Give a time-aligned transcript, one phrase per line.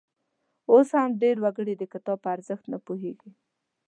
[0.71, 3.31] اوس هم ډېر وګړي د کتاب په ارزښت نه پوهیږي.